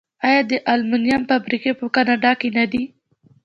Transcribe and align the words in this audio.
آیا 0.27 0.41
د 0.51 0.51
المونیم 0.73 1.21
فابریکې 1.29 1.71
په 1.79 1.85
کاناډا 1.95 2.31
کې 2.39 2.49
نه 2.57 2.65
دي؟ 2.71 2.83